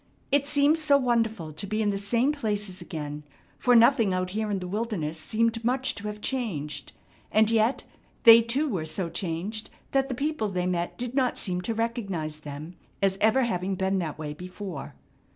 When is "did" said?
10.97-11.13